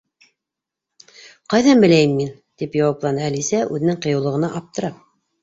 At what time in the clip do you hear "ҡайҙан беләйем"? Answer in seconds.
1.53-2.15